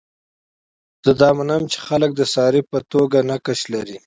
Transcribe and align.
زه 1.03 1.11
دا 1.21 1.29
منم 1.37 1.63
چې 1.71 1.77
خلک 1.87 2.11
د 2.15 2.21
صارف 2.33 2.65
په 2.73 2.79
توګه 2.91 3.17
نقش 3.29 3.59
لري. 3.73 3.97